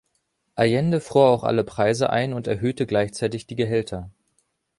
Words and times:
Allende 0.55 0.99
fror 0.99 1.29
auch 1.29 1.43
alle 1.43 1.63
Preise 1.63 2.09
ein 2.09 2.33
und 2.33 2.47
erhöhte 2.47 2.87
gleichzeitig 2.87 3.45
die 3.45 3.55
Gehälter. 3.55 4.09